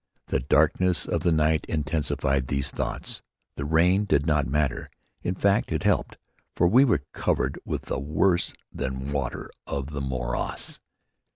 [0.29, 3.21] The darkness of the night intensified these thoughts.
[3.55, 4.89] The rain did not matter.
[5.21, 6.17] In fact it helped;
[6.55, 10.79] for we were covered with the worse than water of the morass.